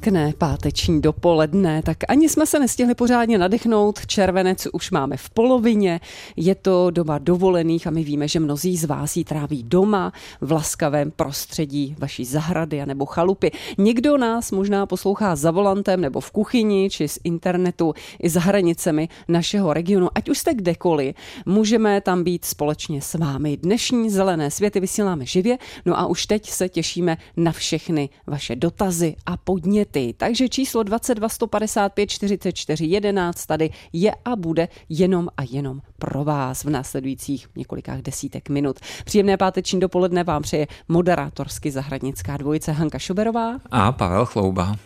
[0.00, 4.06] Pěkné páteční dopoledne, tak ani jsme se nestihli pořádně nadechnout.
[4.06, 6.00] Červenec už máme v polovině,
[6.36, 10.52] je to doba dovolených a my víme, že mnozí z vás ji tráví doma, v
[10.52, 13.50] laskavém prostředí vaší zahrady a nebo chalupy.
[13.78, 19.08] Někdo nás možná poslouchá za volantem nebo v kuchyni či z internetu i za hranicemi
[19.28, 20.08] našeho regionu.
[20.14, 21.14] Ať už jste kdekoliv,
[21.46, 23.56] můžeme tam být společně s vámi.
[23.56, 29.16] Dnešní zelené světy vysíláme živě, no a už teď se těšíme na všechny vaše dotazy
[29.26, 30.14] a podněty podněty.
[30.18, 36.64] Takže číslo 22 155 44 11 tady je a bude jenom a jenom pro vás
[36.64, 38.80] v následujících několika desítek minut.
[39.04, 44.76] Příjemné páteční dopoledne vám přeje moderátorsky zahradnická dvojice Hanka Šuberová a Pavel Chlouba.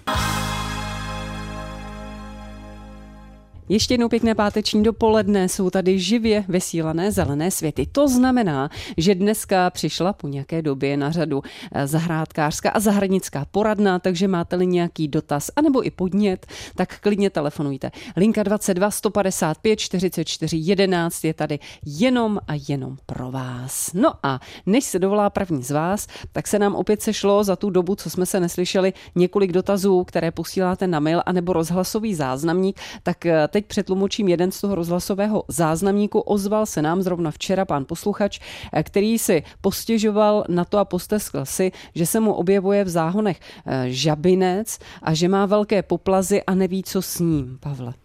[3.68, 7.86] Ještě jednou pěkné páteční dopoledne jsou tady živě vysílané zelené světy.
[7.92, 13.98] To znamená, že dneska přišla po nějaké době na řadu eh, zahrádkářská a zahradnická poradna,
[13.98, 17.90] takže máte-li nějaký dotaz anebo i podnět, tak klidně telefonujte.
[18.16, 23.92] Linka 22 155 44 11 je tady jenom a jenom pro vás.
[23.92, 27.70] No a než se dovolá první z vás, tak se nám opět sešlo za tu
[27.70, 33.26] dobu, co jsme se neslyšeli, několik dotazů, které posíláte na mail anebo rozhlasový záznamník, tak
[33.26, 36.20] eh, teď přetlumočím jeden z toho rozhlasového záznamníku.
[36.20, 38.40] Ozval se nám zrovna včera pán posluchač,
[38.72, 43.40] eh, který si postěžoval na to a posteskl si, že se mu objevuje v záhonech
[43.40, 47.58] eh, žabinec a že má velké poplazy a neví, co s ním.
[47.60, 48.03] Pavle.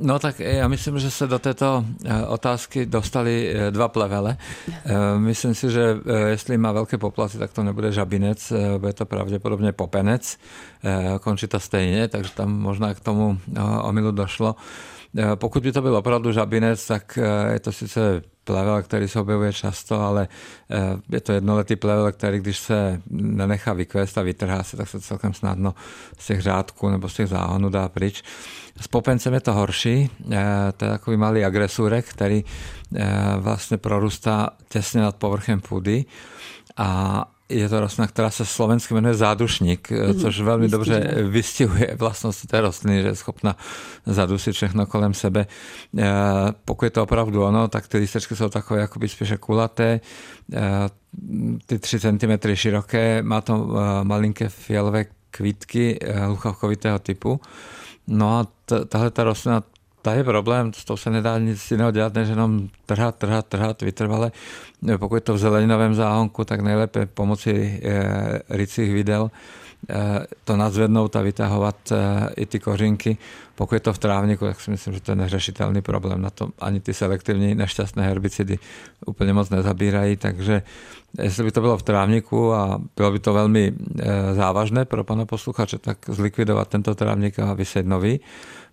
[0.00, 4.36] No tak já myslím, že se do této eh, otázky dostali dva plevele.
[5.18, 5.96] Myslím si, že
[6.26, 10.38] jestli má velké poplaty, tak to nebude žabinec, bude to pravděpodobně popenec.
[11.20, 13.38] Končí to stejně, takže tam možná k tomu
[13.82, 14.56] omilu došlo.
[15.34, 17.18] Pokud by to byl opravdu žabinec, tak
[17.52, 20.28] je to sice plevel, který se objevuje často, ale
[21.10, 25.34] je to jednoletý plevel, který když se nenechá vykvést a vytrhá se, tak se celkem
[25.34, 25.74] snadno
[26.18, 28.22] z těch řádků nebo z těch záhonů dá pryč.
[28.80, 30.10] S popencem je to horší,
[30.76, 32.44] to je takový malý agresůrek, který
[33.38, 36.04] vlastně prorůstá těsně nad povrchem půdy
[36.76, 42.46] a je to rostlina, která se slovensky jmenuje zádušník, mm, což velmi dobře vystihuje vlastnosti
[42.46, 43.56] té rostliny, že je schopna
[44.06, 45.46] zadusit všechno kolem sebe.
[45.98, 46.04] Eh,
[46.64, 50.00] pokud je to opravdu ono, tak ty lístečky jsou takové jakoby spíše kulaté,
[50.52, 50.60] eh,
[51.66, 53.68] ty 3 cm široké, má to
[54.02, 57.40] malinké fialové kvítky hluchovkovitého typu.
[58.06, 58.46] No a
[58.88, 59.62] tahle ta rostlina
[60.06, 63.82] ta je problém, s tou se nedá nic jiného dělat, než jenom trhat, trhat, trhat
[63.82, 64.32] vytrvale.
[64.98, 69.30] Pokud je to v zeleninovém záhonku, tak nejlépe pomocí eh, rycích videl
[70.44, 73.16] to nadzvednout a vytahovat eh, i ty kořinky.
[73.54, 76.22] Pokud je to v trávníku, tak si myslím, že to je neřešitelný problém.
[76.22, 78.58] Na to ani ty selektivní nešťastné herbicidy
[79.06, 80.62] úplně moc nezabírají, takže
[81.22, 83.72] jestli by to bylo v trávníku a bylo by to velmi
[84.32, 88.20] závažné pro pana posluchače, tak zlikvidovat tento trávník a vyset nový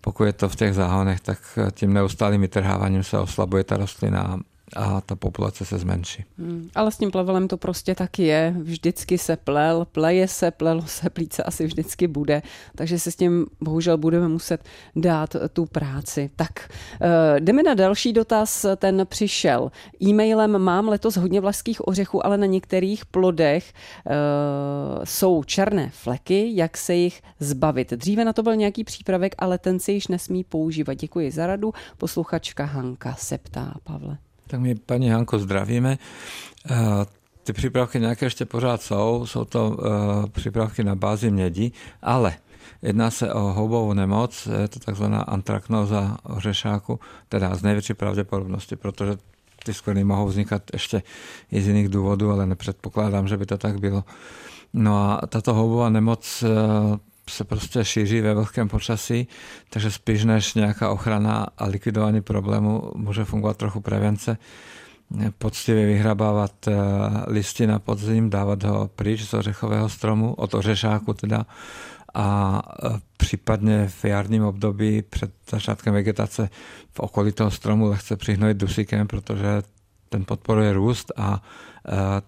[0.01, 4.39] pokud je to v těch záhonech, tak tím neustálým vytrháváním se oslabuje ta rostlina
[4.75, 6.25] a ta populace se zmenší.
[6.37, 8.55] Hmm, ale s tím plevelem to prostě tak je.
[8.57, 12.41] Vždycky se plel, pleje se, plelo se, plíce asi vždycky bude.
[12.75, 14.63] Takže se s tím bohužel budeme muset
[14.95, 16.29] dát tu práci.
[16.35, 16.69] Tak
[17.01, 18.65] uh, jdeme na další dotaz.
[18.75, 19.71] Ten přišel
[20.03, 20.59] e-mailem.
[20.59, 24.13] Mám letos hodně vlašských ořechů, ale na některých plodech uh,
[25.03, 26.51] jsou černé fleky.
[26.55, 27.91] Jak se jich zbavit?
[27.91, 30.93] Dříve na to byl nějaký přípravek, ale ten se již nesmí používat.
[30.93, 31.73] Děkuji za radu.
[31.97, 34.17] Posluchačka Hanka se ptá, Pavle.
[34.47, 35.97] Tak my paní Hanko zdravíme.
[36.71, 36.75] Eh,
[37.43, 41.71] ty přípravky nějaké ještě pořád jsou, jsou to eh, přípravky na bázi mědi,
[42.01, 42.33] ale
[42.81, 46.99] jedná se o houbovou nemoc, je to takzvaná antraknoza ořešáku,
[47.29, 49.17] teda z největší pravděpodobnosti, protože
[49.65, 51.03] ty skvrny mohou vznikat ještě
[51.51, 54.03] i z jiných důvodů, ale nepředpokládám, že by to tak bylo.
[54.73, 56.97] No a tato houbová nemoc eh,
[57.29, 59.27] se prostě šíří ve vlhkém počasí,
[59.69, 64.37] takže spíš než nějaká ochrana a likvidování problému může fungovat trochu prevence.
[65.37, 66.73] Poctivě vyhrabávat eh,
[67.27, 71.45] listy na podzim, dávat ho pryč z ořechového stromu, od ořešáku teda,
[72.13, 76.49] a eh, případně v jarním období před začátkem vegetace
[76.91, 79.63] v okolí toho stromu lehce přihnojit dusíkem, protože
[80.09, 81.43] ten podporuje růst a
[81.87, 82.21] eh,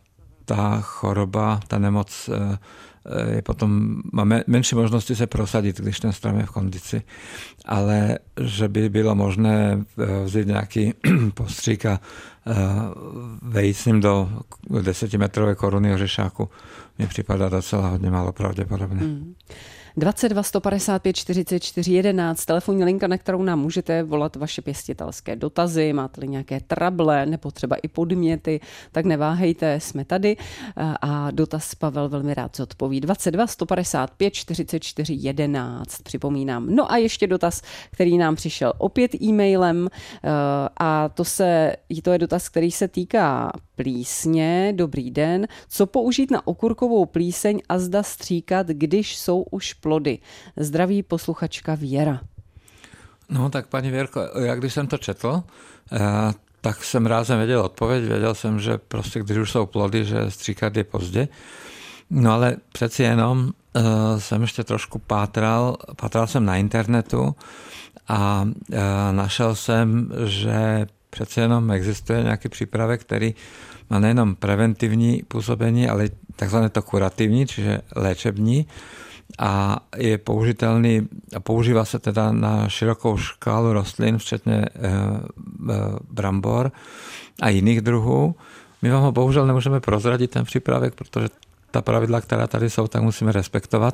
[0.45, 2.30] ta choroba, ta nemoc
[3.44, 7.02] potom, má menší možnosti se prosadit, když ten strom je v kondici.
[7.66, 9.84] Ale že by bylo možné
[10.24, 10.94] vzít nějaký
[11.34, 12.00] postřík a
[13.42, 14.30] vejít s ním do
[14.81, 16.50] desetimetrové koruny ořešáku,
[17.00, 19.02] mi připadá docela hodně málo pravděpodobné.
[19.02, 19.34] Mm.
[19.97, 26.27] 22 155 44 11, telefonní linka, na kterou nám můžete volat vaše pěstitelské dotazy, máte-li
[26.27, 28.59] nějaké trable nebo třeba i podměty,
[28.92, 30.38] tak neváhejte, jsme tady
[31.01, 33.01] a dotaz Pavel velmi rád zodpoví.
[33.01, 36.75] 22 155 44 11, připomínám.
[36.75, 40.30] No a ještě dotaz, který nám přišel opět e-mailem eh,
[40.77, 44.74] a to, se, to je dotaz, který se týká plísně.
[44.75, 45.48] Dobrý den.
[45.68, 50.19] Co použít na okurkovou plíseň a zda stříkat, když jsou už plody?
[50.57, 52.22] Zdraví posluchačka Věra.
[53.30, 55.44] No tak paní Věrko, jak když jsem to četl,
[55.92, 56.00] eh,
[56.62, 58.04] tak jsem rázem věděl odpověď.
[58.04, 61.27] Věděl jsem, že prostě když už jsou plody, že stříkat je pozdě.
[62.10, 63.39] No ale přeci jenom
[63.75, 63.83] uh,
[64.18, 67.36] jsem ještě trošku pátral, pátral jsem na internetu
[68.07, 68.77] a uh,
[69.12, 73.35] našel jsem, že přece jenom existuje nějaký přípravek, který
[73.89, 78.67] má nejenom preventivní působení, ale takzvané to kurativní, čiže léčební
[79.39, 85.73] a je použitelný a používá se teda na širokou škálu rostlin, včetně eh, eh,
[86.12, 86.71] brambor
[87.41, 88.35] a jiných druhů.
[88.81, 91.27] My vám ho bohužel nemůžeme prozradit ten přípravek, protože
[91.71, 93.94] ta pravidla, která tady jsou, tak musíme respektovat.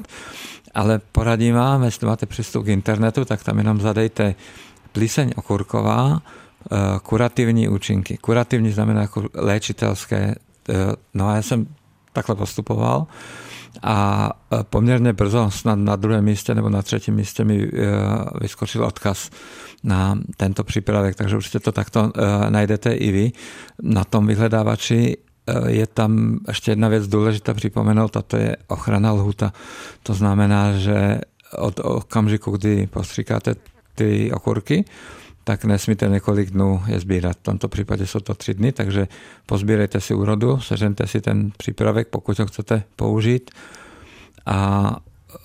[0.74, 4.36] Ale poradím vám, jestli máte přístup k internetu, tak tam jenom zadejte
[4.92, 6.22] plíseň okurková,
[7.04, 8.18] kurativní účinky.
[8.18, 10.36] Kurativní znamená jako léčitelské.
[11.14, 11.68] No a já jsem
[12.14, 13.08] takhle postupoval
[13.84, 14.30] a
[14.64, 17.72] poměrně brzo, snad na druhém místě nebo na třetím místě mi
[18.42, 19.30] vyskočil odkaz
[19.84, 22.12] na tento přípravek, takže určitě to takto
[22.50, 23.32] najdete i vy
[23.82, 25.18] na tom vyhledávači.
[25.68, 29.54] Je tam ještě jedna věc důležitá připomenout a to je ochrana lhuta.
[30.04, 31.22] To znamená, že
[31.58, 33.56] od okamžiku, kdy postříkáte
[33.96, 34.86] ty okurky,
[35.44, 37.38] tak nesmíte několik dnů je sbírat.
[37.38, 39.08] V tomto případě jsou to tři dny, takže
[39.46, 43.52] pozbírejte si úrodu, sežente si ten přípravek, pokud ho chcete použít
[44.46, 44.90] a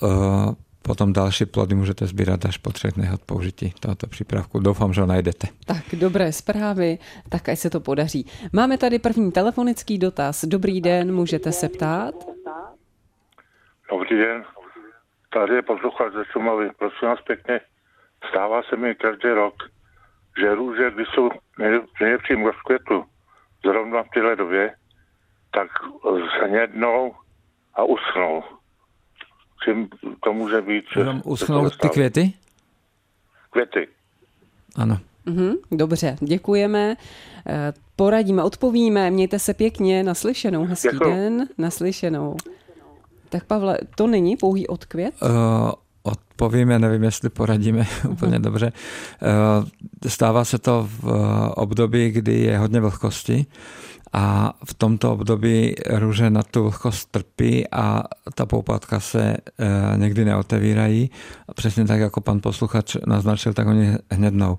[0.03, 4.59] uh, potom další plody můžete sbírat až po třech dnech od použití tohoto přípravku.
[4.59, 5.47] Doufám, že ho najdete.
[5.67, 6.99] Tak, dobré zprávy,
[7.29, 8.27] tak ať se to podaří.
[8.53, 10.45] Máme tady první telefonický dotaz.
[10.45, 12.15] Dobrý den, můžete se ptát?
[13.91, 14.45] Dobrý den,
[15.35, 16.71] tady je posluchač ze Šumavy.
[16.79, 17.61] Prosím vás pěkně,
[18.31, 19.55] stává se mi každý rok,
[20.41, 21.31] že růže, když jsou
[22.01, 23.05] nejlepším rozkvětu,
[23.65, 24.75] zrovna v téhle době,
[25.51, 25.69] tak
[26.41, 27.15] zhnědnou
[27.75, 28.43] a usnou.
[29.65, 29.89] Čím
[30.25, 30.85] to může být?
[30.97, 32.33] Jenom uschnou ty květy?
[33.51, 33.89] Květy.
[34.77, 34.99] Ano.
[35.27, 36.95] Mhm, dobře, děkujeme.
[37.47, 39.11] Eh, poradíme, odpovíme.
[39.11, 40.03] Mějte se pěkně.
[40.03, 40.65] Naslyšenou.
[40.65, 41.15] Hezký Děkuji.
[41.15, 41.49] den.
[41.59, 42.37] Naslyšenou.
[43.29, 45.15] Tak Pavle, to není pouhý odkvět?
[45.23, 45.29] Uh,
[46.07, 48.73] odpovíme, nevím, jestli poradíme úplně dobře.
[50.03, 51.05] Eh, stává se to v
[51.57, 53.47] období, kdy je hodně vlhkosti
[54.13, 58.03] a v tomto období růže na tu vlhkost trpí a
[58.35, 61.11] ta poupatka se eh, někdy neotevírají.
[61.55, 64.59] Přesně tak, jako pan posluchač naznačil, tak oni hnednou.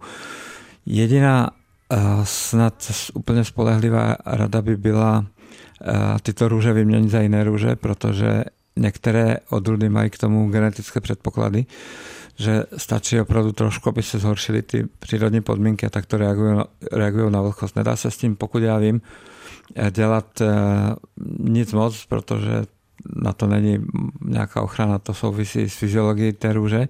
[0.85, 1.50] Jediná
[1.91, 5.25] eh, snad úplně spolehlivá rada by byla
[6.21, 8.43] tyto růže vyměnit za jiné růže, protože
[8.77, 11.65] některé odrůdy mají k tomu genetické předpoklady,
[12.35, 16.59] že stačí opravdu trošku, aby se zhoršily ty přírodní podmínky a tak to reagují,
[16.91, 17.75] reagují na vlhkost.
[17.75, 19.01] Nedá se s tím, pokud já vím,
[19.75, 20.48] eh, dělat eh,
[21.39, 22.63] nic moc, protože
[23.15, 23.86] na to není
[24.25, 26.88] nějaká ochrana, to souvisí s fyziologií té růže,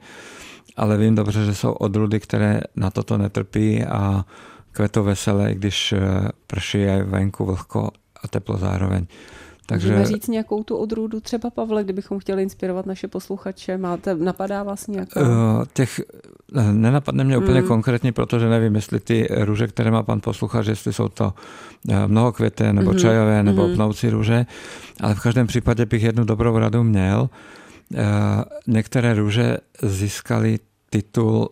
[0.77, 4.25] ale vím dobře, že jsou odrůdy, které na toto netrpí a
[4.71, 5.99] kvetou veselé, když eh,
[6.47, 7.91] prší je venku vlhko
[8.23, 9.07] a teplo zároveň.
[9.69, 9.87] Takže...
[9.87, 13.77] Můžeme říct nějakou tu odrůdu třeba, Pavle, kdybychom chtěli inspirovat naše posluchače?
[13.77, 15.21] Máte, napadá vás nějaká?
[15.21, 15.27] Uh,
[15.73, 16.01] těch
[16.55, 17.67] eh, nenapadne mě úplně mm.
[17.67, 21.33] konkrétně, protože nevím, jestli ty růže, které má pan posluchač, jestli jsou to
[21.89, 22.97] eh, mnohokvěté, nebo mm.
[22.97, 23.73] čajové, nebo mm.
[23.73, 24.45] pnoucí růže,
[25.01, 27.29] ale v každém případě bych jednu dobrou radu měl.
[27.93, 27.99] Uh,
[28.67, 30.59] některé růže získaly
[30.89, 31.49] titul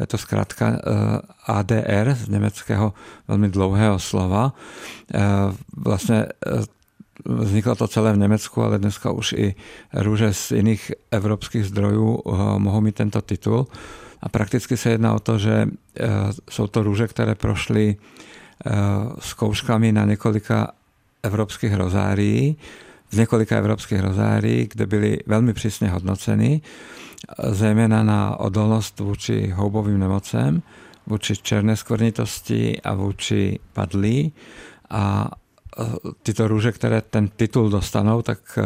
[0.00, 0.80] je to zkrátka
[1.46, 2.92] ADR z německého
[3.28, 4.52] velmi dlouhého slova.
[5.76, 6.26] Vlastně
[7.24, 9.54] Vzniklo to celé v Německu, ale dneska už i
[9.92, 13.66] růže z jiných evropských zdrojů eh, mohou mít tento titul.
[14.22, 15.68] A prakticky se jedná o to, že
[16.00, 16.06] eh,
[16.50, 18.70] jsou to růže, které prošly eh,
[19.18, 20.72] zkouškami na několika
[21.22, 22.56] evropských rozárií,
[23.10, 26.60] z několika evropských rozárií, kde byly velmi přísně hodnoceny,
[27.50, 30.62] zejména na odolnost vůči houbovým nemocem,
[31.06, 34.32] vůči černé skvrnitosti a vůči padlí.
[34.90, 35.30] A
[36.22, 38.58] tyto růže, které ten titul dostanou, tak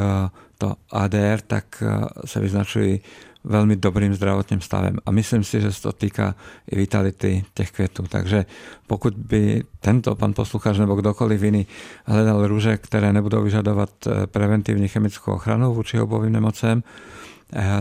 [0.58, 1.82] to ADR, tak
[2.24, 3.00] se vyznačují
[3.44, 4.96] velmi dobrým zdravotním stavem.
[5.06, 6.34] A myslím si, že se to týká
[6.70, 8.02] i vitality těch květů.
[8.08, 8.46] Takže
[8.86, 11.66] pokud by tento pan posluchač nebo kdokoliv jiný
[12.06, 13.90] hledal růže, které nebudou vyžadovat
[14.26, 17.35] preventivní chemickou ochranu vůči obovým nemocem, Eh,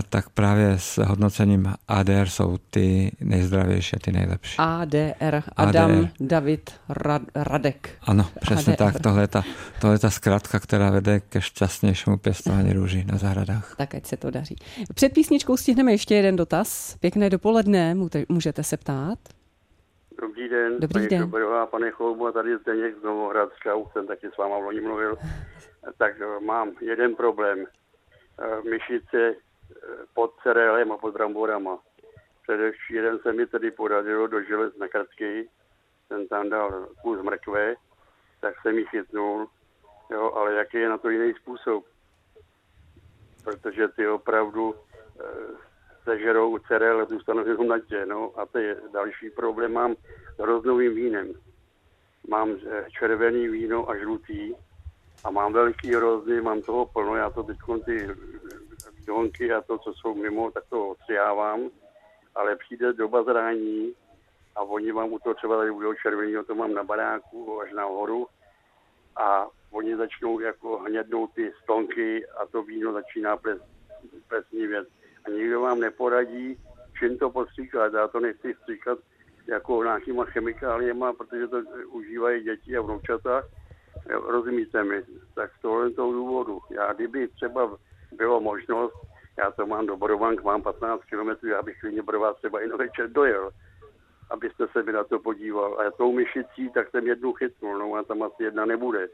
[0.10, 4.55] tak právě s hodnocením ADR jsou ty nejzdravější, ty nejlepší.
[4.60, 6.10] ADR, Adam ADR.
[6.19, 7.89] David Rad, Radek.
[8.01, 8.84] Ano, přesně ADR.
[8.84, 9.01] tak.
[9.03, 9.43] Tohle je, ta,
[9.81, 13.75] tohle je ta zkratka, která vede ke šťastnějšímu pěstování růží na zahradách.
[13.77, 14.55] Tak ať se to daří.
[14.93, 16.98] Před písničkou stihneme ještě jeden dotaz.
[17.00, 17.95] Pěkné dopoledne,
[18.29, 19.19] můžete se ptát.
[20.22, 21.22] Dobrý den, Dobrý paní den.
[21.22, 24.81] Šoberová, pane Chloubu, a tady Zdeněk z Novohradska, už jsem taky s váma v loni
[24.81, 25.17] mluvil.
[25.98, 27.65] Tak eh, mám jeden problém.
[28.39, 29.34] Eh, myšice
[30.13, 31.79] pod cerelem a pod bramborama.
[32.43, 35.50] Především se mi tedy podařilo do želez na Kratky,
[36.07, 37.75] jsem tam dal kus mrkve,
[38.41, 39.48] tak jsem ji chytnul,
[40.12, 41.86] jo, ale jaký je na to jiný způsob?
[43.43, 45.24] Protože ty opravdu e,
[46.05, 49.74] sežerou cerel, zůstanou jenom na tě, no a to je další problém.
[49.74, 49.95] Mám
[50.36, 51.34] s hroznovým vínem.
[52.27, 54.53] Mám eh, červený víno a žlutý
[55.24, 58.07] a mám velký hrozny, mám toho plno, já to teď ty
[59.05, 61.69] donky a to, co jsou mimo, tak to odstřihávám,
[62.35, 63.93] ale přijde doba zrání
[64.55, 68.27] a oni vám u toho třeba tady budou červeného, to mám na baráku až nahoru
[69.15, 73.62] a oni začnou jako hnědnout ty stonky a to víno začíná ples,
[74.51, 74.88] věc.
[75.25, 76.57] A nikdo vám neporadí,
[77.00, 77.93] čím to podstříkat.
[77.93, 79.00] Já to nechci stříkat
[79.47, 81.57] jako nějakýma chemikáliema, protože to
[81.89, 83.43] užívají děti a vnoučata.
[84.09, 85.03] Rozumíte mi?
[85.35, 86.59] Tak z tohle toho důvodu.
[86.69, 87.77] Já kdyby třeba
[88.15, 88.95] bylo možnost,
[89.38, 92.67] já to mám do Borovank, mám 15 km, já bych klidně pro vás třeba i
[92.67, 93.51] na večer dojel,
[94.29, 95.79] abyste se mi na to podíval.
[95.79, 99.07] A tou myšicí, tak jsem jednu chytnul, no a tam asi jedna nebude.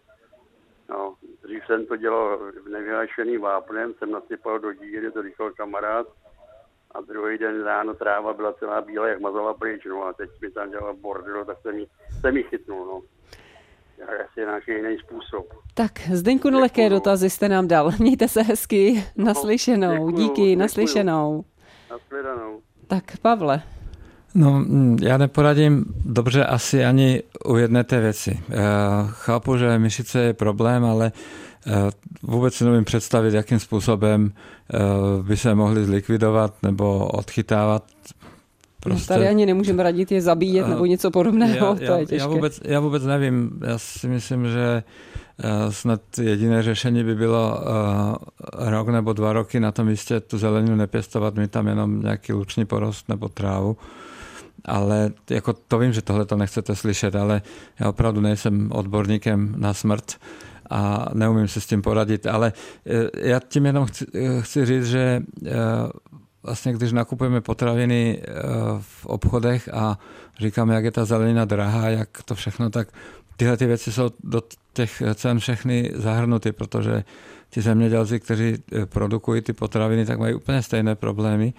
[0.90, 6.08] No, dřív jsem to dělal nevyhášeným vápnem, jsem nasypal do díry, to říkal kamarád,
[6.92, 10.52] a druhý den ráno tráva byla celá bílá, jak mazala pryč, no a teď mi
[10.52, 11.88] tam dělal bordel, tak jsem ji,
[12.20, 13.02] jsem ji chytnul, no
[14.04, 15.48] asi nějaký jiný způsob.
[15.74, 17.92] Tak, Zdeňku, lehké dotazy jste nám dal.
[18.00, 20.60] Mějte se hezky, no, naslyšenou, děkuju, díky, děkuju.
[20.60, 21.46] naslyšenou.
[21.92, 22.62] Naslyšenou.
[22.88, 23.62] Tak, Pavle.
[24.36, 28.40] No, mm, já neporadím dobře asi ani u jedné té věci.
[29.10, 31.12] Chápu, že myšice je problém, ale
[31.68, 31.72] eh,
[32.24, 34.78] vůbec si nevím představit, jakým způsobem eh,
[35.24, 37.84] by se mohly zlikvidovat nebo odchytávat
[38.84, 39.08] Prostě...
[39.08, 42.16] Tady ani nemůžeme radit je zabíjet nebo něco podobného, já, to je těžké.
[42.16, 44.84] Já vůbec, já vůbec nevím, já si myslím, že
[45.40, 50.38] eh, snad jediné řešení by bylo uh, rok nebo dva roky na tom místě tu
[50.38, 53.78] zeleninu nepěstovat, mít tam jenom nějaký luční porost nebo trávu.
[54.66, 57.42] Ale jako to vím, že tohle to nechcete slyšet, ale
[57.80, 60.18] já opravdu nejsem odborníkem na smrt
[60.70, 62.54] a neumím se s tím poradit, ale
[62.86, 64.06] eh, já tím jenom chci,
[64.42, 65.22] chci říct, že
[66.44, 68.32] vlastně, když nakupujeme potraviny eh,
[68.80, 69.98] v obchodech a
[70.40, 72.88] říkáme, jak je ta zelenina drahá, jak to všechno, tak
[73.38, 74.42] tyhle ty věci jsou do
[74.74, 77.04] těch cen všechny zahrnuty, protože
[77.52, 81.54] ti zemědělci, kteří eh, produkují ty potraviny, tak mají úplně stejné problémy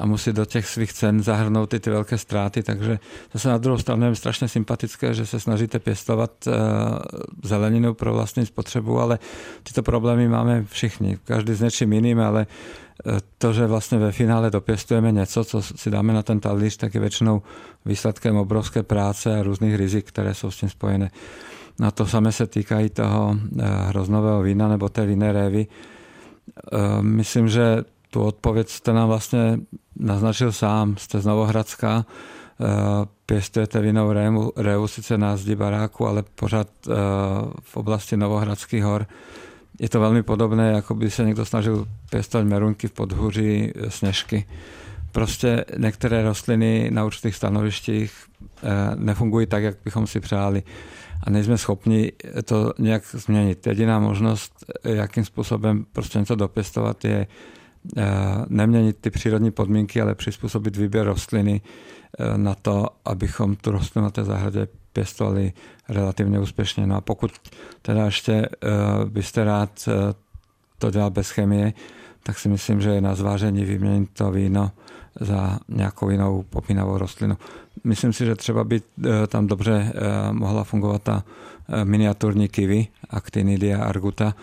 [0.00, 2.98] a musí do těch svých cen zahrnout i ty velké ztráty, takže
[3.32, 6.52] zase na druhou stranu je strašně sympatické, že se snažíte pěstovat eh,
[7.42, 9.18] zeleninu pro vlastní spotřebu, ale
[9.62, 12.46] tyto problémy máme všichni, každý s něčím jiným, ale
[13.38, 17.00] to, že vlastně ve finále dopěstujeme něco, co si dáme na ten talíř, tak je
[17.00, 17.42] většinou
[17.84, 21.10] výsledkem obrovské práce a různých rizik, které jsou s tím spojené.
[21.78, 25.66] Na to samé se týkají toho eh, hroznového vína nebo té vinné révy.
[25.66, 29.60] Eh, myslím, že tu odpověď jste nám vlastně
[29.96, 30.96] naznačil sám.
[30.98, 32.64] Jste z Novohradská, eh,
[33.26, 36.68] pěstujete vinou révu, révu sice na zdi baráku, ale pořád
[37.60, 39.06] v oblasti Novohradských hor.
[39.82, 44.46] Je to velmi podobné, jako by se někdo snažil pěstovat merunky v podhůří sněžky.
[45.12, 48.12] Prostě některé rostliny na určitých stanovištích
[48.94, 50.62] nefungují tak, jak bychom si přáli
[51.22, 52.12] a nejsme schopni
[52.44, 53.66] to nějak změnit.
[53.66, 57.26] Jediná možnost, jakým způsobem prostě něco dopěstovat, je
[58.48, 64.10] neměnit ty přírodní podmínky, ale přizpůsobit výběr rostliny eh, na to, abychom tu rostlinu na
[64.10, 65.52] té zahradě pěstovali
[65.88, 66.86] relativně úspěšně.
[66.86, 67.30] No a pokud
[67.82, 68.48] teda ještě eh,
[69.04, 69.88] byste rád
[70.78, 71.72] to dělal bez chemie,
[72.22, 74.70] tak si myslím, že je na zvážení vyměnit to víno
[75.20, 77.36] za nějakou jinou popínavou rostlinu.
[77.84, 81.24] Myslím si, že třeba by eh, tam dobře eh, mohla fungovat ta
[81.68, 84.34] eh, miniaturní kiwi, Actinidia arguta,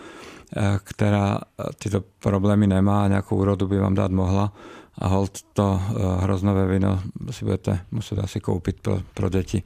[0.84, 1.38] která
[1.78, 4.52] tyto problémy nemá a nějakou úrodu by vám dát mohla
[4.98, 5.80] a hold to
[6.18, 9.62] hroznové víno si budete muset asi koupit pro, pro děti.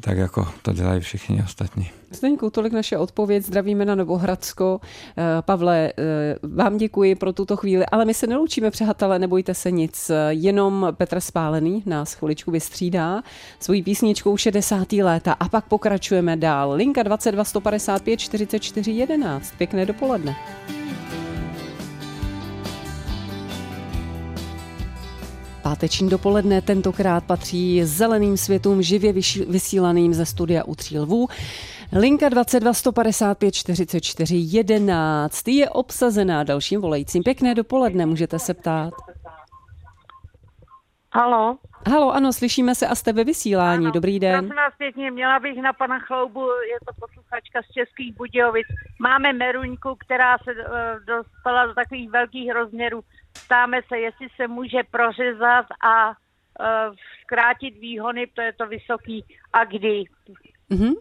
[0.00, 1.90] Tak jako to dělají všichni ostatní.
[2.10, 3.44] Zdeňku, tolik naše odpověď.
[3.44, 4.80] Zdravíme na Novohradsko.
[5.16, 9.70] Eh, Pavle, eh, vám děkuji pro tuto chvíli, ale my se neloučíme, přátelé, nebojte se
[9.70, 10.10] nic.
[10.28, 13.22] Jenom Petr Spálený nás chviličku vystřídá
[13.60, 15.02] svojí písničkou 60.
[15.02, 16.72] léta a pak pokračujeme dál.
[16.72, 19.54] Linka 22 155 44 11.
[19.58, 20.36] Pěkné dopoledne.
[25.62, 29.12] Páteční dopoledne tentokrát patří zeleným světům živě
[29.48, 31.28] vysílaným ze studia u tří lvů.
[31.98, 37.22] Linka 22 155 44 11 je obsazená dalším volajícím.
[37.22, 38.94] Pěkné dopoledne, můžete se ptát.
[41.14, 41.58] Halo.
[41.86, 43.84] Halo, ano, slyšíme se a jste ve vysílání.
[43.84, 44.38] Ano, Dobrý den.
[44.38, 48.66] Prosím vás pěkně, měla bych na pana Chloubu, je to posluchačka z Českých Budějovic.
[49.00, 50.64] Máme meruňku, která se uh,
[51.04, 53.02] dostala do takových velkých rozměrů.
[53.46, 59.64] Ptáme se, jestli se může prořezat a uh, zkrátit výhony, to je to vysoký, a
[59.64, 60.04] kdy.
[60.70, 60.92] Mm-hmm.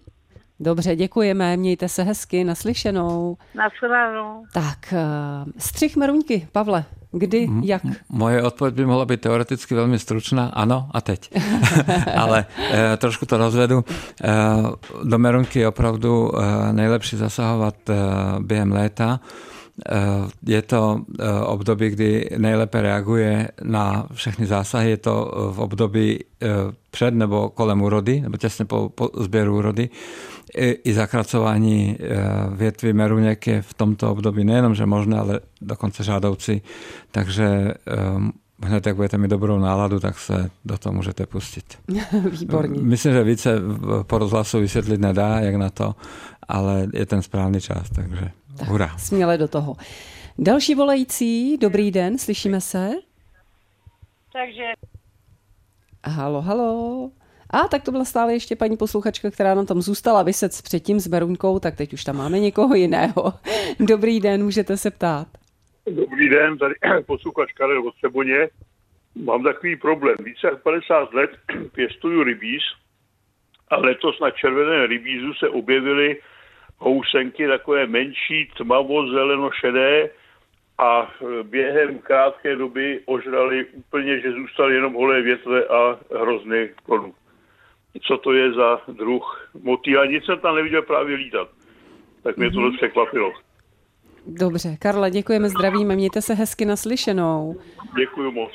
[0.60, 3.38] Dobře, děkujeme, mějte se hezky, naslyšenou.
[3.56, 4.46] Naslyšenou.
[4.54, 7.82] Tak, uh, střih meruňky, Pavle, Kdy, jak?
[8.10, 11.32] Moje odpověď by mohla být teoreticky velmi stručná, ano a teď.
[12.18, 13.86] Ale e, trošku to rozvedu.
[14.24, 14.30] E,
[15.04, 17.94] do merunky je opravdu e, nejlepší zasahovat e,
[18.40, 19.20] během léta.
[19.24, 19.61] E,
[20.48, 24.90] je to e, období, kdy nejlépe reaguje na všechny zásahy.
[24.90, 26.20] Je to v období
[26.92, 29.90] před nebo kolem úrody, nebo těsně po, po sběru úrody
[30.58, 31.98] i, i zakracování
[32.56, 36.62] větví meruněk je v tomto období nejenom, že možné, ale dokonce žádoucí.
[37.12, 37.74] Takže
[38.64, 41.66] hned jak budete mít dobrou náladu, tak se do toho můžete pustit.
[42.40, 42.82] Výborně.
[42.82, 43.60] Myslím, že více
[44.04, 45.96] po rozhlasu vysvětlit nedá, jak na to,
[46.48, 48.32] ale je ten správný čas, takže
[48.62, 48.98] tak, hurá.
[48.98, 49.76] Směle do toho.
[50.38, 52.90] Další volající, dobrý den, slyšíme se?
[54.34, 54.64] Takže...
[56.06, 57.12] Halo, halo.
[57.50, 61.08] A tak to byla stále ještě paní posluchačka, která nám tam zůstala vyset předtím s
[61.08, 63.34] Berunkou, tak teď už tam máme někoho jiného.
[63.80, 65.28] Dobrý den, můžete se ptát.
[65.92, 66.74] Dobrý den, tady
[67.06, 68.50] posluchačka od Seboně.
[69.16, 70.16] Mám takový problém.
[70.24, 71.32] Více jak 50 let
[71.72, 72.62] pěstuju rybíz
[73.68, 76.18] a letos na červeném rybízu se objevily
[76.82, 80.10] housenky takové menší, tmavo, zeleno, šedé
[80.78, 81.12] a
[81.44, 87.14] během krátké doby ožrali úplně, že zůstaly jenom holé větve a hrozný klonu
[88.00, 90.06] co to je za druh motýla.
[90.06, 91.50] Nic jsem tam neviděl právě lítat.
[92.24, 92.72] Tak mě mm-hmm.
[92.72, 93.34] to překvapilo.
[94.28, 97.56] Dobře, Karla, děkujeme, zdravíme, mějte se hezky naslyšenou.
[97.98, 98.52] Děkuji moc.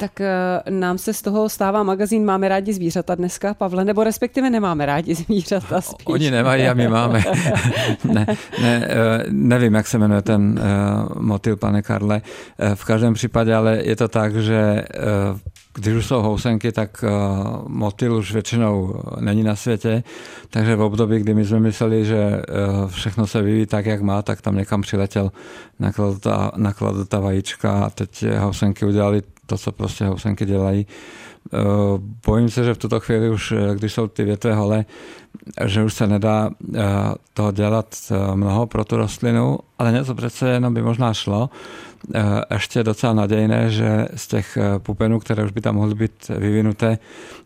[0.00, 4.50] Tak uh, nám se z toho stává magazín Máme rádi zvířata dneska, Pavle, nebo respektive
[4.50, 6.06] nemáme rádi zvířata spíš.
[6.06, 7.24] Oni nemají a my máme.
[8.04, 8.26] ne,
[8.62, 12.22] ne, uh, nevím, jak se jmenuje ten uh, motil, pane Karle.
[12.74, 14.84] V každém případě ale je to tak, že
[15.74, 20.02] když už jsou housenky, tak uh, motyl už většinou není na světě,
[20.50, 24.22] takže v období, kdy my jsme mysleli, že uh, všechno se vyvíjí tak, jak má,
[24.22, 25.32] tak tam někam přiletěl,
[26.56, 30.86] nakladl ta, vajíčka a teď housenky udělali to, co prostě housenky dělají.
[31.52, 31.60] Uh,
[32.26, 34.84] bojím se, že v tuto chvíli už, když jsou ty větve holé,
[35.64, 36.76] že už se nedá uh,
[37.34, 37.96] toho dělat
[38.34, 41.50] mnoho pro tu rostlinu, ale něco přece jenom by možná šlo.
[42.14, 42.20] Eh,
[42.54, 46.98] ještě docela nadějné, že z těch eh, pupenů, které už by tam mohly být vyvinuté,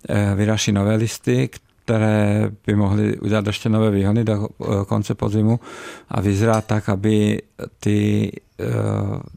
[0.08, 1.48] eh, vyraší nové listy,
[1.84, 4.48] které by mohly udělat ještě nové výhony do
[4.86, 5.60] konce podzimu
[6.08, 7.42] a vyzrát tak, aby
[7.80, 8.32] ty,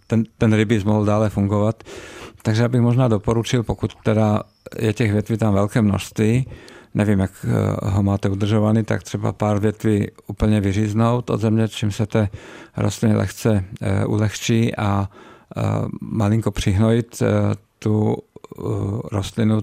[0.08, 1.84] ten, ten rybíz mohl dále fungovat.
[2.46, 4.44] Takže já bych možná doporučil, pokud teda
[4.80, 6.48] je těch větví tam velké množství,
[6.94, 11.92] nevím, jak eh, ho máte udržovaný, tak třeba pár větví úplně vyříznout od země, čím
[11.92, 12.30] se té
[12.78, 15.10] rostliny lehce eh, ulehčí a
[15.58, 15.62] eh,
[16.02, 17.24] malinko přihnojit
[17.80, 18.18] tu
[19.12, 19.62] rostlinu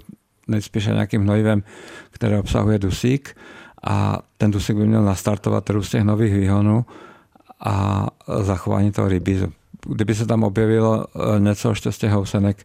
[0.48, 1.62] nejspíše nějakým hnojivem,
[2.10, 3.36] které obsahuje dusík.
[3.82, 6.84] A ten dusík by měl nastartovat růst těch nových výhonů
[7.60, 8.06] a
[8.42, 9.52] zachování toho rybízu
[9.86, 12.56] kdyby se tam objevilo eh, něco ještě z těch housenek,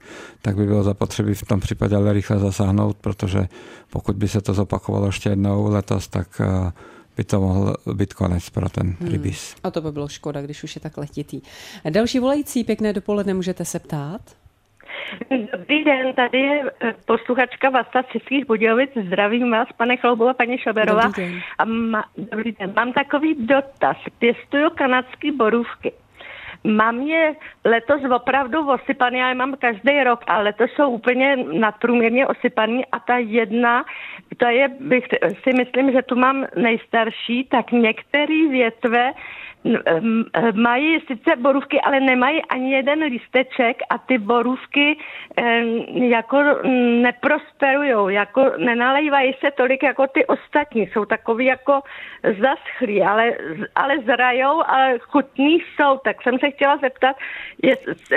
[0.41, 3.47] tak by bylo zapotřebí v tom případě ale rychle zasáhnout, protože
[3.89, 6.71] pokud by se to zopakovalo ještě jednou letos, tak eh,
[7.17, 9.11] by to mohl být konec pro ten hmm.
[9.11, 9.55] rybíz.
[9.63, 11.41] A to by bylo škoda, když už je tak letitý.
[11.89, 14.21] Další volající, pěkné dopoledne, můžete se ptát?
[15.51, 18.89] Dobrý den, tady je eh, posluchačka Vasta Českých Budějovic.
[19.07, 21.01] Zdravím vás, pane Chloubova, paní Šoberová.
[21.01, 21.41] Dobrý den.
[21.57, 22.73] A má, dobrý den.
[22.75, 23.97] Mám takový dotaz.
[24.19, 25.93] Pěstuju kanadské borůvky.
[26.63, 32.27] Mám je letos opravdu osypaný, já je mám každý rok, ale letos jsou úplně nadprůměrně
[32.27, 33.85] osypaný a ta jedna,
[34.37, 35.03] to je, bych
[35.43, 39.11] si myslím, že tu mám nejstarší, tak některé větve
[40.53, 44.97] mají sice borůvky, ale nemají ani jeden listeček a ty borůvky
[45.93, 46.43] jako
[47.01, 50.87] neprosperují, jako nenalejvají se tolik jako ty ostatní.
[50.87, 51.81] Jsou takový jako
[52.23, 53.33] zaschlí, ale,
[53.75, 55.97] ale zrajou, ale chutní jsou.
[56.03, 57.15] Tak jsem se chtěla zeptat,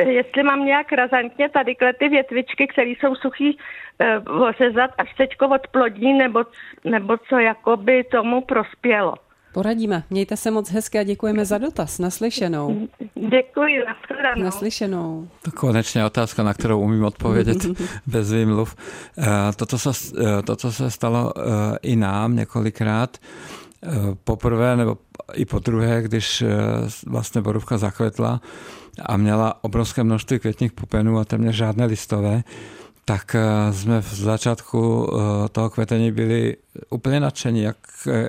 [0.06, 3.58] jestli mám nějak razantně tady ty větvičky, které jsou suchý,
[3.98, 6.44] eh, ořezat, až teďko odplodí, nebo,
[6.84, 9.29] nebo co jakoby tomu prospělo.
[9.52, 10.02] Poradíme.
[10.10, 11.98] Mějte se moc hezky a děkujeme za dotaz.
[11.98, 12.88] Naslyšenou.
[13.14, 14.42] Děkuji, nashledanou.
[14.42, 15.28] Naslyšenou.
[15.42, 17.66] To konečně otázka, na kterou umím odpovědět
[18.06, 18.76] bez výmluv.
[19.18, 21.42] Eh, to, co se, eh, to, co se stalo eh,
[21.82, 23.18] i nám několikrát,
[24.24, 24.98] poprvé nebo
[25.34, 26.44] i po druhé, když
[27.06, 28.40] vlastně borůvka zakvetla
[29.06, 32.42] a měla obrovské množství květních pupenů a téměř žádné listové,
[33.10, 36.56] tak eh, jsme v začátku eh, toho kvetení byli
[36.90, 37.76] úplně nadšení, jak,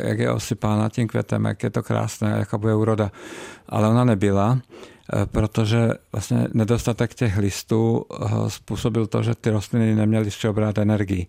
[0.02, 3.12] jak je osypána tím květem, jak je to krásné, jaká bude úroda.
[3.70, 8.06] Ale ona nebyla, eh, protože vlastně nedostatek těch listů
[8.48, 11.28] způsobil to, že ty rostliny neměly z čeho brát energii.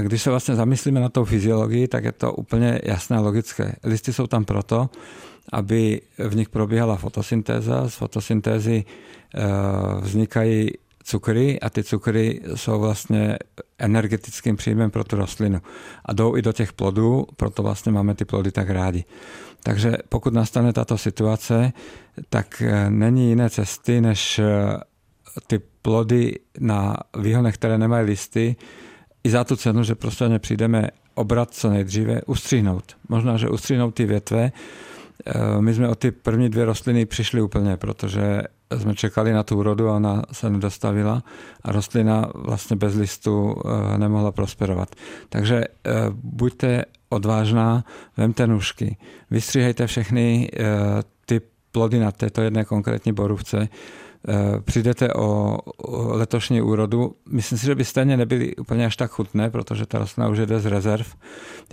[0.00, 3.76] Když se vlastně zamyslíme na tou fyziologii, tak je to úplně jasné a logické.
[3.84, 4.90] Listy jsou tam proto,
[5.52, 7.88] aby v nich probíhala fotosyntéza.
[7.88, 8.84] Z fotosyntézy
[10.00, 10.70] vznikají
[11.02, 13.38] cukry a ty cukry jsou vlastně
[13.78, 15.60] energetickým příjmem pro tu rostlinu
[16.04, 19.04] a jdou i do těch plodů, proto vlastně máme ty plody tak rádi.
[19.62, 21.72] Takže pokud nastane tato situace,
[22.28, 24.44] tak eh, není jiné cesty, než eh,
[25.46, 28.56] ty plody na výhonech, které nemají listy,
[29.24, 32.96] i za tu cenu, že prostě přijdeme obrat co nejdříve, ustřihnout.
[33.08, 34.52] Možná, že ustřihnout ty větve.
[35.26, 38.42] Eh, my jsme o ty první dvě rostliny přišli úplně, protože
[38.78, 41.22] jsme čekali na tu úrodu a ona se nedostavila
[41.62, 44.94] a rostlina vlastně bez listu eh, nemohla prosperovat.
[45.28, 47.84] Takže eh, buďte odvážná,
[48.16, 48.96] vemte nůžky,
[49.30, 50.64] vystříhejte všechny eh,
[51.26, 51.40] ty
[51.72, 53.68] plody na této jedné konkrétní borůvce,
[54.64, 55.58] přijdete o
[55.88, 57.14] letošní úrodu.
[57.28, 60.60] Myslím si, že by stejně nebyly úplně až tak chutné, protože ta rostlina už jde
[60.60, 61.06] z rezerv,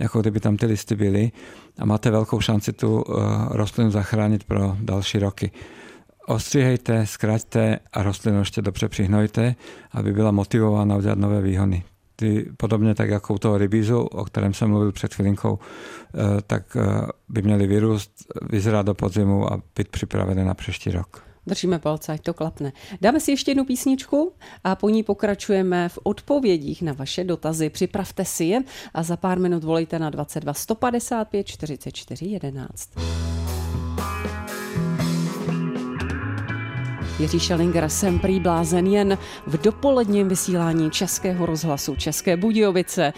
[0.00, 1.32] jako kdyby tam ty listy byly
[1.78, 3.04] a máte velkou šanci tu
[3.50, 5.50] rostlinu zachránit pro další roky
[6.30, 9.54] ostříhejte, zkraťte a rostlinu ještě dobře přihnojte,
[9.92, 11.84] aby byla motivována udělat nové výhony.
[12.16, 16.76] Ty, podobně tak jako u toho rybízu, o kterém jsem mluvil před chvilinkou, eh, tak
[16.76, 18.10] eh, by měly vyrůst,
[18.50, 21.22] vyzrát do podzimu a být připravené na příští rok.
[21.46, 22.72] Držíme palce, ať to klapne.
[23.00, 24.32] Dáme si ještě jednu písničku
[24.64, 27.70] a po ní pokračujeme v odpovědích na vaše dotazy.
[27.70, 28.62] Připravte si je
[28.94, 32.90] a za pár minut volejte na 22 155 44 11.
[37.20, 43.12] Jiří Šelinger jsem prý blázen jen v dopoledním vysílání Českého rozhlasu České Budějovice.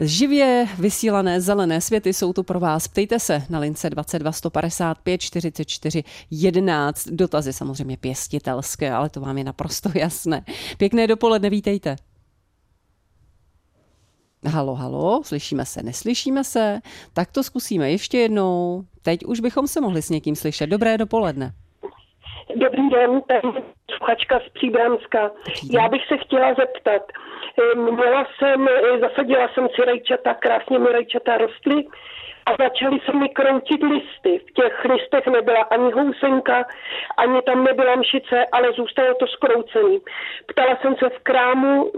[0.00, 2.88] Živě vysílané zelené světy jsou tu pro vás.
[2.88, 7.08] Ptejte se na lince 22 155 44 11.
[7.08, 10.44] Dotazy samozřejmě pěstitelské, ale to vám je naprosto jasné.
[10.78, 11.96] Pěkné dopoledne, vítejte.
[14.46, 16.80] Halo, halo, slyšíme se, neslyšíme se?
[17.12, 18.84] Tak to zkusíme ještě jednou.
[19.02, 20.66] Teď už bychom se mohli s někým slyšet.
[20.66, 21.54] Dobré dopoledne.
[22.56, 23.62] Dobrý den, tady
[23.96, 25.30] sluchačka z Příbramska.
[25.70, 27.02] Já bych se chtěla zeptat.
[27.12, 31.84] Eh, měla jsem, eh, zasadila jsem si rajčata, krásně mi rajčata rostly
[32.46, 34.38] a začaly se mi kroutit listy.
[34.48, 36.64] V těch listech nebyla ani housenka,
[37.16, 40.00] ani tam nebyla mšice, ale zůstalo to skroucený.
[40.46, 41.92] Ptala jsem se v krámu,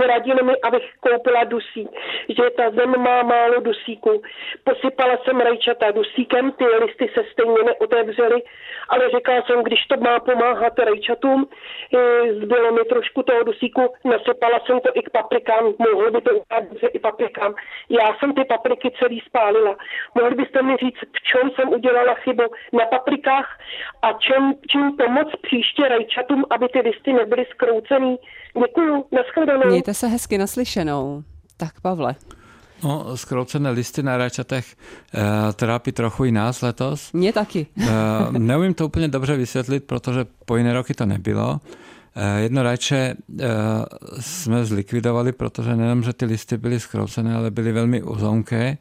[0.00, 1.88] poradili mi, abych koupila dusík,
[2.28, 4.22] že ta zem má málo dusíku.
[4.64, 8.42] Posypala jsem rajčata dusíkem, ty listy se stejně neotevřely,
[8.88, 14.60] ale říkala jsem, když to má pomáhat rajčatům, eh, zbylo mi trošku toho dusíku, nasypala
[14.66, 17.54] jsem to i k paprikám, mohlo by to udělat i paprikám.
[17.88, 19.76] Já jsem ty papriky celý spálila.
[20.14, 23.58] Mohli byste mi říct, v čem jsem udělala chybu na paprikách
[24.02, 28.18] a čem, čím pomoct příště rajčatům, aby ty listy nebyly skroucený.
[28.58, 29.66] Děkuju, nashledanou.
[29.66, 31.24] Mějte se hezky naslyšenou.
[31.56, 32.14] Tak Pavle.
[32.84, 34.76] No, skroucené listy na rajčatech
[35.14, 37.12] e, trápí trochu i nás letos.
[37.12, 37.66] Mě taky.
[37.80, 37.88] e,
[38.38, 41.60] neumím to úplně dobře vysvětlit, protože po jiné roky to nebylo.
[42.14, 43.16] E, jedno rajče e,
[44.20, 48.78] jsme zlikvidovali, protože nejenom, že ty listy byly skroucené, ale byly velmi uzonké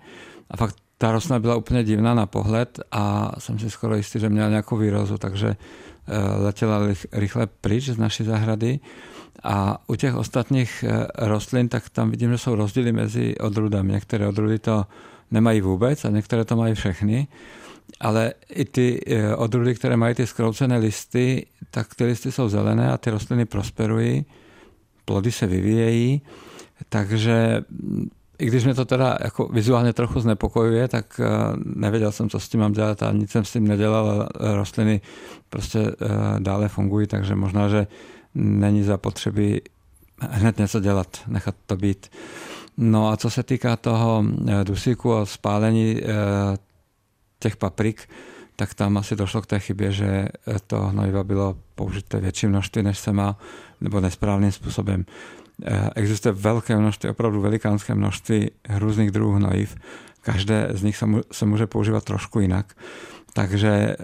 [0.51, 4.29] a fakt ta rostlina byla úplně divná na pohled a jsem si skoro jistý, že
[4.29, 5.55] měla nějakou výrozu, takže e,
[6.43, 6.79] letěla
[7.11, 8.79] rychle pryč z naší zahrady.
[9.43, 13.93] A u těch ostatních eh, rostlin, tak tam vidím, že jsou rozdíly mezi odrůdami.
[13.93, 14.85] Některé odrůdy to
[15.31, 17.27] nemají vůbec a některé to mají všechny.
[17.99, 22.91] Ale i ty eh, odrůdy, které mají ty skroucené listy, tak ty listy jsou zelené
[22.91, 24.25] a ty rostliny prosperují,
[25.05, 26.21] plody se vyvíjejí,
[26.89, 27.61] takže
[28.39, 31.21] i když mě to teda jako vizuálně trochu znepokojuje, tak
[31.65, 34.29] nevěděl jsem, co s tím mám dělat a nic jsem s tím nedělal.
[34.39, 35.01] Rostliny
[35.49, 35.91] prostě
[36.39, 37.87] dále fungují, takže možná, že
[38.35, 39.61] není zapotřebí
[40.21, 42.11] hned něco dělat, nechat to být.
[42.77, 44.25] No a co se týká toho
[44.63, 46.01] dusíku a spálení
[47.39, 48.09] těch paprik,
[48.55, 50.27] tak tam asi došlo k té chybě, že
[50.67, 53.37] to hnojiva bylo použité větší množství, než se má,
[53.81, 55.05] nebo nesprávným způsobem.
[55.65, 59.75] Eh, existuje velké množství, opravdu velikánské množství různých druhů hnojiv.
[60.21, 62.73] Každé z nich se může používat trošku jinak.
[63.33, 63.95] Takže eh,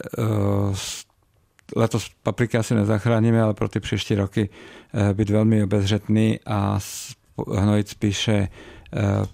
[1.76, 4.50] letos papriky asi nezachráníme, ale pro ty příští roky
[4.94, 6.80] eh, být velmi obezřetný a
[7.56, 8.48] hnojit spíše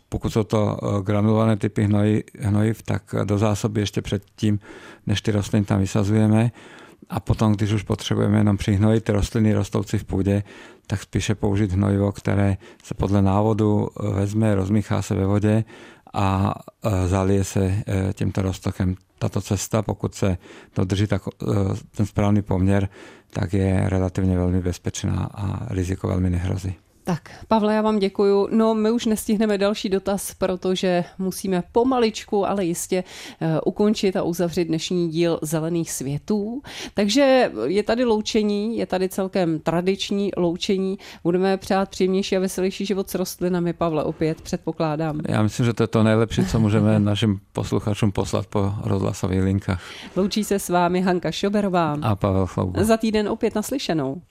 [0.10, 1.90] pokud jsou to granulované typy
[2.40, 4.60] hnojiv, tak do zásoby ještě předtím,
[5.08, 6.52] než ty rostliny tam vysazujeme
[7.10, 10.44] a potom, když už potřebujeme jenom přihnojit rostliny rostoucí v půdě,
[10.88, 15.64] tak spíše použít hnojivo, které se podle návodu vezme, rozmíchá se ve vodě
[16.14, 16.56] a
[17.08, 17.84] zalije se e,
[18.14, 18.96] tímto roztokem.
[19.20, 20.38] Tato cesta, pokud se
[20.76, 21.46] dodrží tak, e,
[21.96, 22.90] ten správný poměr,
[23.30, 26.76] tak je relativně velmi bezpečná a riziko velmi nehrozí.
[27.12, 28.48] Tak, Pavle, já vám děkuju.
[28.52, 33.04] No, my už nestihneme další dotaz, protože musíme pomaličku, ale jistě
[33.42, 36.62] uh, ukončit a uzavřít dnešní díl Zelených světů.
[36.94, 40.98] Takže je tady loučení, je tady celkem tradiční loučení.
[41.24, 45.20] Budeme přát příjemnější a veselější život s rostlinami, Pavle, opět předpokládám.
[45.28, 49.82] Já myslím, že to je to nejlepší, co můžeme našim posluchačům poslat po rozhlasových linkách.
[50.16, 52.84] Loučí se s vámi Hanka Šoberová a Pavel Chlouba.
[52.84, 54.22] Za týden opět naslyšenou.